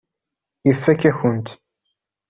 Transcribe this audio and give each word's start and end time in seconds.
Ifakk-akent-t. 0.71 1.49